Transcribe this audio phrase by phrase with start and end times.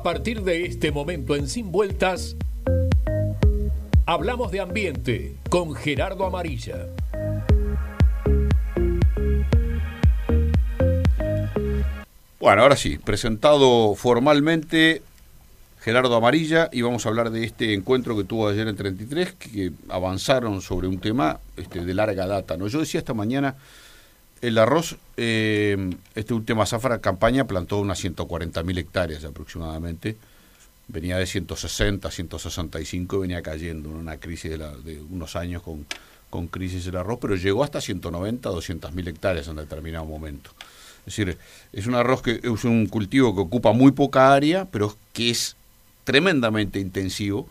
[0.00, 2.34] A partir de este momento en Sin Vueltas,
[4.06, 6.86] hablamos de ambiente con Gerardo Amarilla.
[12.40, 15.02] Bueno, ahora sí, presentado formalmente
[15.80, 19.72] Gerardo Amarilla y vamos a hablar de este encuentro que tuvo ayer en 33, que
[19.90, 22.56] avanzaron sobre un tema este, de larga data.
[22.56, 22.68] ¿no?
[22.68, 23.56] Yo decía esta mañana,
[24.42, 30.16] el arroz, eh, esta última zafra campaña plantó unas 140.000 hectáreas aproximadamente,
[30.88, 35.62] venía de 160, 165 y venía cayendo en una crisis de, la, de unos años
[35.62, 35.86] con,
[36.30, 40.50] con crisis del arroz, pero llegó hasta 190, 200.000 hectáreas en determinado momento.
[41.06, 41.38] Es decir,
[41.72, 45.56] es un arroz que es un cultivo que ocupa muy poca área, pero que es
[46.04, 47.48] tremendamente intensivo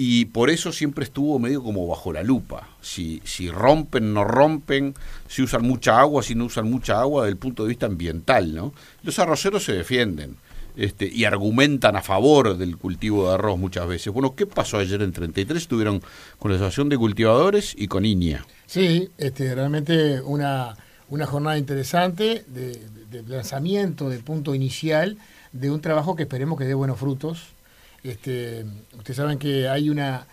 [0.00, 2.68] y por eso siempre estuvo medio como bajo la lupa.
[2.80, 4.94] Si, si rompen, no rompen,
[5.26, 8.54] si usan mucha agua, si no usan mucha agua, desde el punto de vista ambiental,
[8.54, 8.72] ¿no?
[9.02, 10.36] Los arroceros se defienden
[10.76, 14.12] este, y argumentan a favor del cultivo de arroz muchas veces.
[14.12, 15.60] Bueno, ¿qué pasó ayer en 33?
[15.60, 16.00] Estuvieron
[16.38, 18.46] con la Asociación de Cultivadores y con INIA.
[18.66, 20.76] Sí, este, realmente una
[21.10, 22.80] una jornada interesante de,
[23.26, 25.16] lanzamiento, de punto inicial
[25.52, 27.54] de un trabajo que esperemos que dé buenos frutos.
[28.02, 28.64] Este,
[28.96, 30.26] ustedes saben que hay una,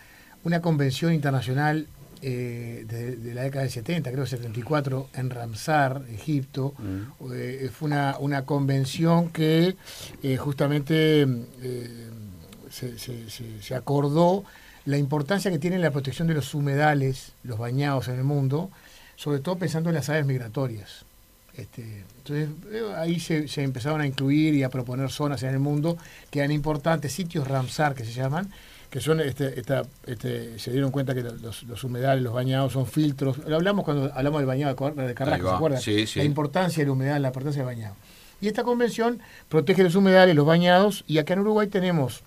[0.44, 1.88] una convención internacional
[2.22, 6.74] eh, de, la década del 70, creo 74, en Ramsar, Egipto.
[6.78, 7.32] Mm.
[7.34, 9.76] Eh, fue una, una, convención que
[10.22, 11.26] eh, justamente
[12.70, 14.44] se, se, acordó
[14.86, 18.70] la importancia que tiene la protección de los humedales, los bañados en el mundo,
[19.16, 21.04] sobre todo pensando en las aves migratorias.
[21.56, 22.50] Este, entonces
[22.96, 25.96] ahí se, empezaron a incluir y a proponer zonas en el mundo
[26.30, 28.50] que eran importantes, sitios Ramsar que se llaman,
[28.90, 29.58] que son, este,
[30.06, 33.38] este, se dieron cuenta que los, humedales, los bañados son filtros.
[33.46, 35.82] Lo hablamos cuando hablamos del bañado de Carrasco, ¿se acuerdan?
[36.14, 37.96] La importancia del humedal, la importancia del bañado.
[38.40, 42.22] Y esta convención protege los humedales, los bañados, y acá en Uruguay tenemos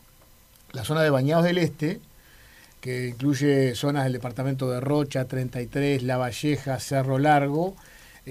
[0.71, 1.99] la zona de bañados del este,
[2.81, 7.75] que incluye zonas del departamento de Rocha, 33, La Valleja, Cerro Largo,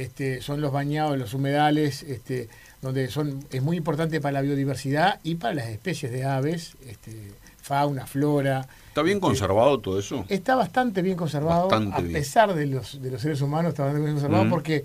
[0.00, 2.48] este, son los bañados, los humedales, este,
[2.82, 7.32] donde son, es muy importante para la biodiversidad y para las especies de aves, este,
[7.60, 8.66] fauna, flora.
[8.88, 10.24] ¿Está bien este, conservado todo eso?
[10.28, 14.14] Está bastante bien conservado, a pesar de los, de los seres humanos, está bastante bien
[14.14, 14.84] conservado porque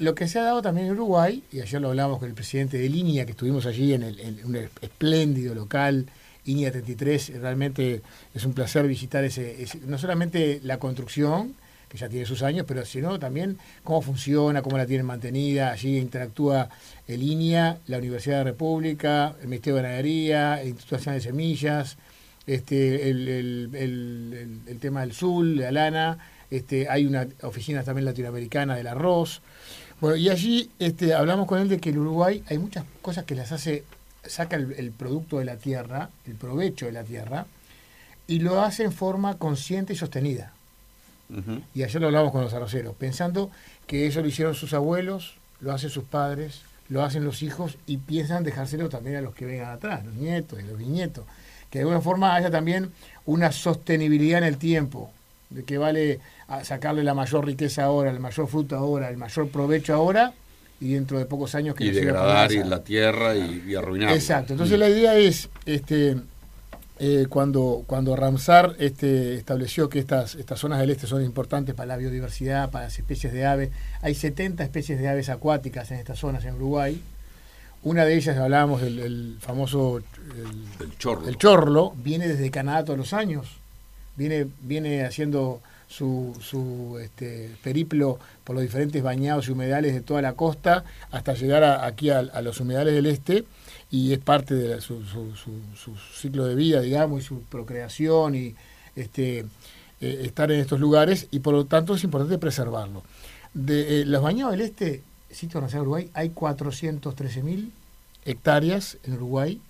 [0.00, 2.78] lo que se ha dado también en Uruguay, y ayer lo hablamos con el presidente
[2.78, 6.06] de Línea, que estuvimos allí en, el, en un espléndido local,
[6.44, 8.02] INIA 33, realmente
[8.34, 11.54] es un placer visitar ese, no solamente la construcción,
[11.94, 15.70] que ya tiene sus años, pero sino también cómo funciona, cómo la tienen mantenida.
[15.70, 16.68] Allí interactúa
[17.06, 21.96] el INIA, la Universidad de República, el Ministerio de Ganadería, el Instituto Nacional de Semillas,
[22.48, 26.18] este, el, tema del SUL, de Alana,
[26.50, 29.40] este, hay una oficina también latinoamericana del arroz.
[30.00, 33.36] Bueno, y allí este, hablamos con él de que en Uruguay hay muchas cosas que
[33.36, 33.84] las hace
[34.26, 37.46] saca el, producto de la tierra, el provecho de la tierra,
[38.26, 40.52] y lo hace en forma consciente y sostenida.
[41.74, 43.50] Y ayer lo hablamos con los arroceros, pensando
[43.86, 47.96] que eso lo hicieron sus abuelos, lo hacen sus padres, lo hacen los hijos y
[47.96, 51.24] piensan dejárselo también a los que vengan atrás, los nietos y los bisnietos.
[51.70, 52.92] Que de alguna forma haya también
[53.26, 55.10] una sostenibilidad en el tiempo,
[55.50, 56.20] de que vale
[56.62, 60.34] sacarle la mayor riqueza ahora, el mayor fruto ahora, el mayor provecho ahora,
[60.80, 64.52] y dentro de pocos años que y degradar y la tierra y, y arruinar exacto.
[64.52, 66.16] Entonces la idea es este
[66.98, 71.88] eh, cuando cuando Ramsar este, estableció que estas estas zonas del este son importantes para
[71.88, 76.18] la biodiversidad para las especies de aves hay 70 especies de aves acuáticas en estas
[76.18, 77.00] zonas en Uruguay.
[77.82, 81.28] Una de ellas hablábamos del famoso el, chorlo.
[81.28, 83.58] el chorlo viene desde Canadá todos los años.
[84.16, 90.22] Viene viene haciendo su, su este, periplo por los diferentes bañados y humedales de toda
[90.22, 93.44] la costa hasta llegar aquí a, los humedales del este
[93.94, 95.04] y es parte de su,
[96.16, 98.56] ciclo de vida, digamos, y su procreación y
[98.96, 99.46] este,
[100.00, 103.04] eh, estar en estos lugares y por lo tanto es importante preservarlo.
[103.52, 107.70] De eh, bañados del este, sitio nacional de Uruguay, hay 413.000
[108.24, 109.60] hectáreas en Uruguay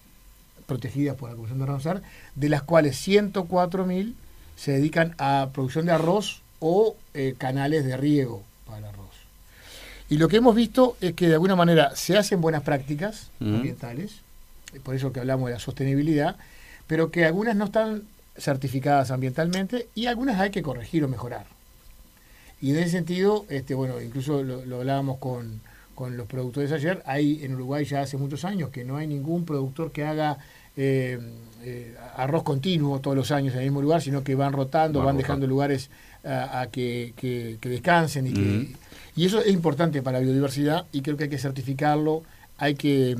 [0.64, 2.00] protegidas por la Comisión de Ramsar,
[2.34, 4.14] de las cuales 104.000
[4.56, 9.03] se dedican a producción de arroz o eh, canales de riego para el arroz.
[10.14, 14.20] Y lo que hemos visto es que de alguna manera se hacen buenas prácticas ambientales,
[14.84, 16.36] por eso que hablamos de la sostenibilidad,
[16.86, 18.04] pero que algunas no están
[18.38, 21.46] certificadas ambientalmente y algunas hay que corregir o mejorar.
[22.60, 25.60] Y en ese sentido, este, bueno, incluso lo, hablábamos con,
[25.96, 29.44] con, los productores ayer, hay en Uruguay ya hace muchos años que no hay ningún
[29.44, 30.38] productor que haga
[30.76, 31.18] eh,
[31.64, 35.16] eh, arroz continuo todos los años en el mismo lugar, sino que van rotando, van,
[35.16, 35.90] dejando lugares
[36.24, 38.28] a, que, descansen.
[38.28, 38.76] Y,
[39.16, 42.22] y eso es importante para la biodiversidad y creo que hay que certificarlo,
[42.58, 43.16] hay que,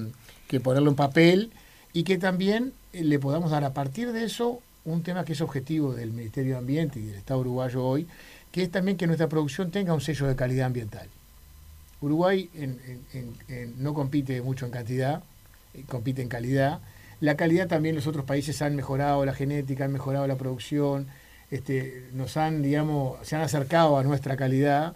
[0.63, 1.51] ponerlo en papel
[1.93, 5.41] y que también eh, le podamos dar a partir de eso un tema que es
[5.41, 8.07] objetivo del Ministerio de Ambiente y del Estado uruguayo hoy,
[8.53, 11.09] que es también que nuestra producción tenga un sello de calidad ambiental.
[12.01, 12.51] Uruguay
[13.79, 15.23] no compite mucho en cantidad,
[15.75, 16.81] eh, compite en calidad.
[17.21, 21.07] La calidad también los otros países han mejorado la genética, han mejorado la producción,
[21.51, 24.95] este, nos han, digamos, se han acercado a nuestra calidad.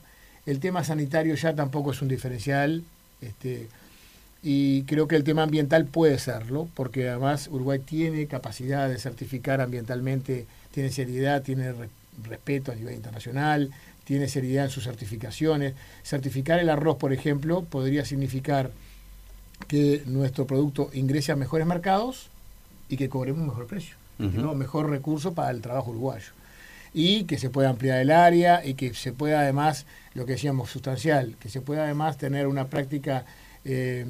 [0.49, 2.83] El tema sanitario ya tampoco es un diferencial.
[3.21, 3.69] Este,
[4.43, 9.61] y creo que el tema ambiental puede serlo, porque además Uruguay tiene capacidad de certificar
[9.61, 11.75] ambientalmente, tiene seriedad, tiene
[12.27, 13.71] respeto a nivel internacional,
[14.05, 15.75] tiene seriedad en sus certificaciones.
[16.03, 18.71] Certificar el arroz, por ejemplo, podría significar
[19.67, 22.31] que nuestro producto ingrese a mejores mercados
[22.89, 26.33] y que cobremos un mejor precio, un mejor recurso para el trabajo uruguayo.
[26.93, 30.71] Y que se pueda ampliar el área y que se pueda además, lo que decíamos,
[30.71, 33.25] sustancial, que se pueda además tener una práctica
[33.65, 34.07] eh,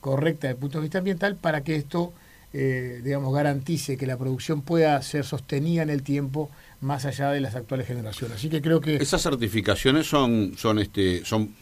[0.00, 2.12] correcta desde el punto de vista ambiental para que esto,
[2.52, 7.40] eh, digamos, garantice que la producción pueda ser sostenida en el tiempo más allá de
[7.40, 8.36] las actuales generaciones.
[8.36, 8.96] Así que creo que...
[8.96, 11.54] Esas certificaciones son, son, este, son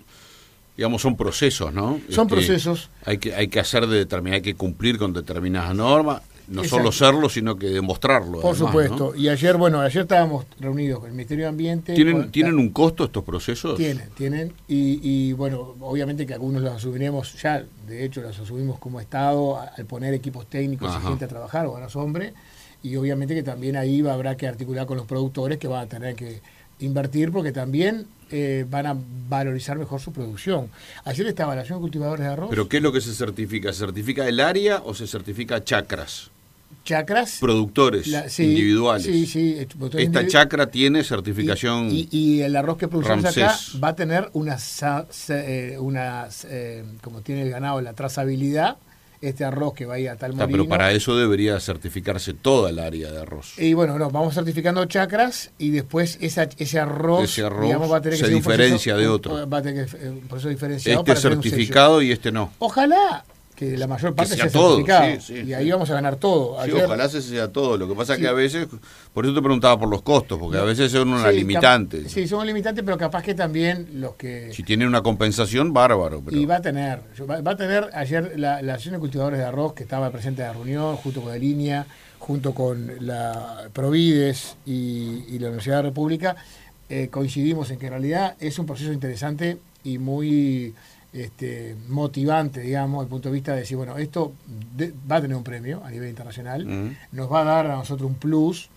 [0.76, 2.00] digamos, son procesos, ¿no?
[2.10, 2.90] Son este, procesos.
[3.04, 6.92] Hay que, hay que hacer de determinada, hay que cumplir con determinadas normas no solo
[6.92, 8.40] serlo, sino que demostrarlo.
[8.40, 9.14] Por supuesto.
[9.14, 11.94] Y ayer, bueno, ayer estábamos reunidos con el Ministerio de Ambiente.
[11.94, 13.76] ¿Tienen, ¿tienen un costo estos procesos?
[13.76, 14.52] Tienen, tienen.
[14.68, 19.84] Y, bueno, obviamente que algunos los asumiremos ya, de hecho los asumimos como Estado al
[19.86, 22.32] poner equipos técnicos y gente a trabajar, o a los hombres.
[22.82, 26.14] Y obviamente que también ahí habrá que articular con los productores que van a tener
[26.14, 26.42] que
[26.80, 28.96] invertir porque también eh, van a
[29.28, 30.68] valorizar mejor su producción.
[31.04, 32.50] Ayer esta evaluación de cultivadores de arroz.
[32.50, 33.72] ¿Pero qué es lo que se certifica?
[33.72, 36.30] ¿Se certifica el área o se certifica chacras?
[36.84, 37.38] Chacras.
[37.40, 38.06] Productores
[38.38, 39.04] individuales.
[39.04, 39.66] Sí, sí.
[39.98, 41.88] Esta chacra tiene certificación.
[41.90, 44.58] Y, el arroz que producimos acá va a tener una,
[45.28, 48.76] eh, una eh, como tiene el ganado, la trazabilidad.
[49.20, 50.50] Este arroz que va a ir a tal molino.
[50.50, 53.58] pero para eso debería certificarse toda el área de arroz.
[53.58, 58.00] Y bueno, no, vamos certificando chacras y después esa, ese arroz, ese arroz va a
[58.02, 59.48] tener que se diferencia de otro.
[59.48, 61.00] Va a tener que un proceso diferenciado.
[61.06, 62.52] Este certificado y este no.
[62.58, 65.06] Ojalá que la mayor parte sea, certificado.
[65.30, 66.56] y ahí vamos a ganar todo.
[66.84, 67.76] ojalá se sea todo.
[67.76, 68.66] Lo que pasa es que a veces,
[69.12, 72.08] por eso te preguntaba por los costos, porque a veces son una limitante.
[72.08, 74.52] Sí, son limitantes, pero capaz que también los que...
[74.52, 76.22] Si tienen una compensación, bárbaro.
[76.30, 79.74] Y va a tener, va, a tener ayer la, la Asociación de Cultivadores de Arroz,
[79.74, 81.86] que estaba presente en la reunión, junto con la línea,
[82.24, 86.36] junto con la Provides y, la Universidad de la República,
[86.88, 90.74] eh, coincidimos en que en realidad es un proceso interesante y muy
[91.14, 94.32] este, motivante, digamos, desde el punto de vista de decir, bueno, esto
[95.10, 98.16] va a tener un premio a nivel internacional, nos va a dar a nosotros un
[98.16, 98.68] plus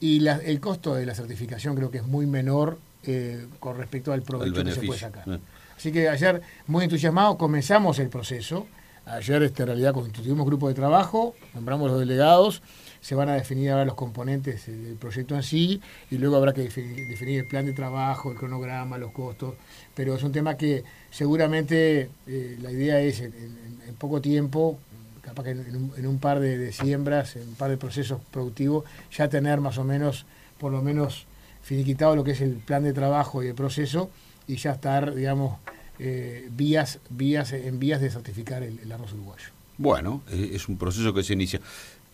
[0.00, 4.22] y el costo de la certificación creo que es muy menor eh, con respecto al
[4.22, 5.40] provecho que se puede sacar.
[5.76, 8.66] Así que ayer, muy entusiasmado, comenzamos el proceso.
[9.06, 12.62] Ayer, este, en realidad, constituimos grupo de trabajo, nombramos los delegados,
[13.04, 15.78] se van a definir ahora los componentes del proyecto en sí
[16.10, 19.56] y luego habrá que definir el plan de trabajo, el cronograma, los costos,
[19.94, 23.34] pero es un tema que seguramente eh, la idea es en,
[23.98, 24.78] poco tiempo,
[25.20, 29.60] capaz que en, un, par de, siembras, en un par de procesos productivos, ya tener
[29.60, 30.24] más o menos,
[30.58, 31.26] por lo menos,
[31.62, 34.08] finiquitado lo que es el plan de trabajo y el proceso
[34.46, 35.58] y ya estar, digamos,
[35.98, 39.50] eh, vías, vías, en vías de certificar el, arroz uruguayo.
[39.78, 41.60] Bueno, es un proceso que se inicia.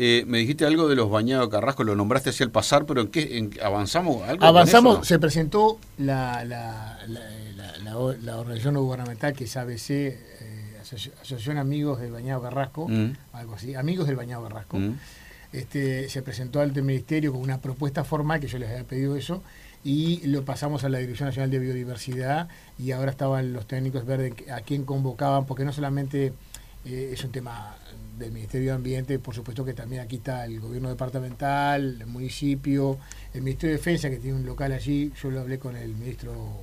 [0.02, 3.09] Eh, me dijiste algo de los bañados Carrasco, lo nombraste hacia el pasar, pero ¿en
[3.09, 4.26] qué avanzamos?
[4.26, 12.00] ¿Algo avanzamos, se presentó la, la, organización no gubernamental que es ABC, eh, Asociación Amigos
[12.00, 13.12] del Bañado Carrasco, mm.
[13.35, 14.79] algo así, Amigos del Bañado Carrasco.
[14.79, 14.95] Mm.
[15.52, 19.43] Este, se presentó al Ministerio con una propuesta formal, que yo les había pedido eso,
[19.85, 22.49] y lo pasamos a la Dirección Nacional de Biodiversidad,
[22.79, 26.33] y ahora estaban los técnicos verdes a quién convocaban, porque no solamente
[26.85, 27.77] eh, es un tema
[28.19, 32.99] del Ministerio de Ambiente, por supuesto que también aquí está el gobierno departamental, el municipio,
[33.35, 36.63] el Ministerio de Defensa, que tiene un local allí, yo lo hablé con el ministro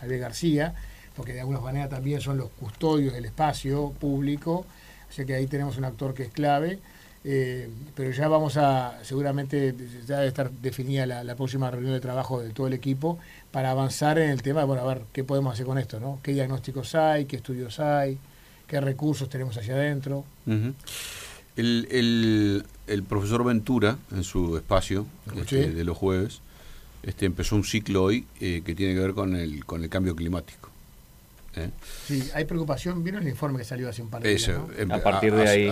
[0.00, 0.74] Javier García,
[1.16, 4.66] porque de alguna manera también son los custodios del espacio público,
[5.08, 6.78] o sea que ahí tenemos un actor que es clave.
[7.24, 9.74] Eh, pero ya vamos a, seguramente
[10.06, 13.18] ya debe estar definida la, próxima reunión de trabajo de todo el equipo
[13.50, 16.20] para avanzar en el tema, bueno, a ver qué podemos hacer con esto, ¿no?
[16.22, 17.24] ¿Qué diagnósticos hay?
[17.24, 18.18] ¿Qué estudios hay?
[18.68, 20.24] ¿Qué recursos tenemos hacia adentro?
[21.56, 26.42] el, el, profesor Ventura, en su espacio este, de los jueves,
[27.02, 30.14] este, empezó un ciclo hoy eh, que tiene que ver con el, con el cambio
[30.14, 30.70] climático.
[31.56, 31.70] ¿eh?
[32.06, 33.02] Sí, hay preocupación.
[33.02, 34.50] ¿Vieron el informe que salió hace un par de días?
[34.76, 35.70] Em, a partir de ahí,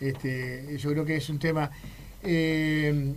[0.00, 1.70] este, yo creo que es un tema
[2.22, 3.14] eh,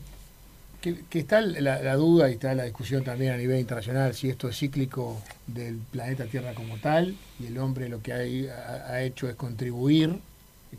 [0.81, 4.57] que, está la, duda y está la discusión también a nivel internacional si esto es
[4.57, 9.35] cíclico del planeta Tierra como tal y el hombre lo que ha, ha hecho es
[9.35, 10.19] contribuir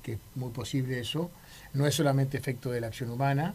[0.03, 1.31] que es muy posible eso.
[1.75, 3.55] No es solamente efecto de la acción humana,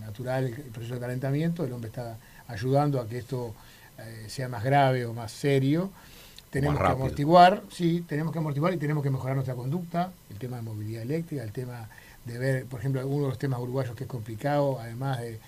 [0.00, 2.16] natural, el proceso de calentamiento, el hombre está
[2.46, 3.54] ayudando a que esto
[3.98, 5.90] eh, sea más grave o más serio.
[6.50, 10.56] Tenemos que amortiguar, sí, tenemos que amortiguar y tenemos que mejorar nuestra conducta, el tema
[10.56, 11.88] de movilidad eléctrica, el tema
[12.24, 15.38] de ver, por ejemplo, uno de los temas uruguayos que es complicado, además de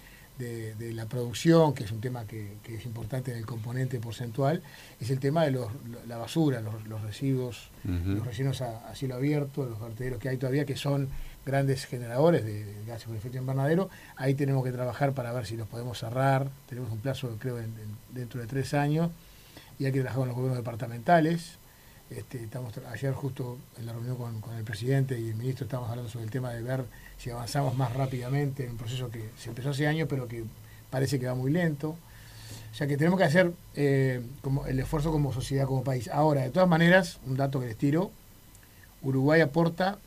[0.40, 4.62] de, la producción, que es un tema que, es importante en el componente porcentual,
[5.00, 5.68] es el tema de los,
[6.08, 10.76] la basura, los, residuos, los residuos a, cielo abierto, los vertederos que hay todavía, que
[10.76, 11.08] son
[11.44, 13.90] grandes generadores de, gases con efecto invernadero.
[14.16, 16.48] Ahí tenemos que trabajar para ver si los podemos cerrar.
[16.68, 17.58] Tenemos un plazo, creo,
[18.10, 19.10] dentro de tres años.
[19.78, 21.59] Y hay que trabajar con los gobiernos departamentales.
[22.10, 26.10] Este, estamos ayer justo en la reunión con, el presidente y el ministro estábamos hablando
[26.10, 26.84] sobre el tema de ver
[27.18, 30.42] si avanzamos más rápidamente en un proceso que se empezó hace años, pero que
[30.90, 31.90] parece que va muy lento.
[31.90, 36.08] O sea que tenemos que hacer eh, como el esfuerzo como sociedad, como país.
[36.08, 38.10] Ahora, de todas maneras, un dato que les tiro,
[39.02, 39.98] Uruguay aporta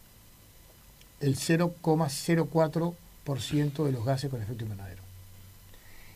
[1.22, 5.02] el 0,04% de los gases con efecto invernadero.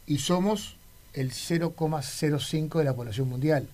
[0.05, 0.75] Y somos
[1.13, 3.69] el 0,05% de la población mundial.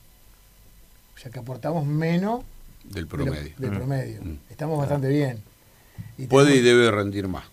[1.15, 2.43] O sea que aportamos menos
[2.83, 3.53] del promedio.
[3.57, 4.21] del promedio.
[4.23, 4.37] Mm.
[4.49, 5.41] Estamos bastante bien.
[6.29, 7.45] Puede y debe rendir más.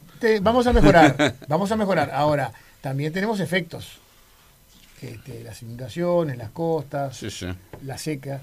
[0.43, 2.11] vamos a mejorar, vamos a mejorar.
[2.13, 3.99] Ahora, también tenemos efectos.
[5.01, 7.23] Este, las inundaciones, las costas,
[7.85, 8.43] las secas,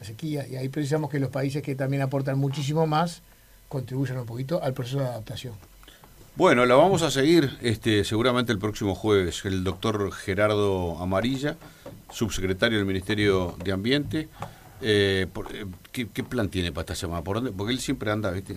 [0.00, 3.22] las sequías, y ahí precisamos que los países que también aportan muchísimo más
[3.68, 5.54] contribuyan un poquito al proceso de adaptación.
[6.34, 9.44] Bueno, la vamos a seguir este, seguramente el próximo jueves.
[9.44, 11.56] El doctor Gerardo Amarilla,
[12.12, 14.28] subsecretario del Ministerio de Ambiente.
[14.84, 17.22] Eh, eh, ¿qué, plan tiene para esta semana?
[17.22, 17.52] ¿Por dónde?
[17.52, 18.56] Porque él siempre anda, ¿viste?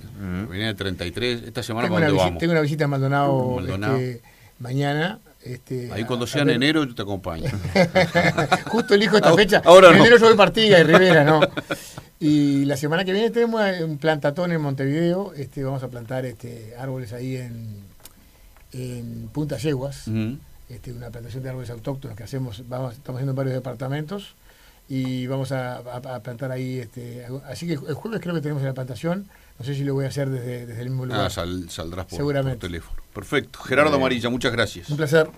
[0.49, 1.43] Viene de 33.
[1.43, 2.39] Esta semana, tengo, una vamos?
[2.39, 4.21] tengo una visita a Maldonado, este,
[4.59, 5.19] mañana.
[5.43, 7.51] Este, Ahí cuando sea en enero yo te acompaño.
[8.65, 9.61] Justo elijo esta fecha.
[9.63, 11.39] Ahora en enero yo voy Partiga y Rivera, ¿no?
[12.19, 15.33] Y la semana que viene tenemos un plantatón en Montevideo.
[15.35, 17.83] Este, vamos a plantar este, árboles ahí en,
[18.71, 20.07] en Punta Yeguas.
[20.69, 24.35] Este, una plantación de árboles autóctonos que hacemos, vamos, estamos haciendo en varios departamentos
[24.87, 25.81] y vamos a,
[26.23, 26.79] plantar ahí.
[26.79, 29.27] Este, así que el jueves creo que tenemos la plantación.
[29.57, 31.21] No sé si lo voy a hacer desde, desde el mismo lugar.
[31.21, 32.67] Ah, saldrás por, Seguramente.
[32.67, 33.01] teléfono.
[33.13, 33.59] Perfecto.
[33.59, 34.89] Gerardo Amarilla, muchas gracias.
[34.89, 35.29] Un placer.